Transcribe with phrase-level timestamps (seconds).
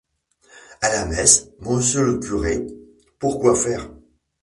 [0.81, 2.65] À la messe, monsieur le curé,
[3.19, 3.87] pourquoi faire?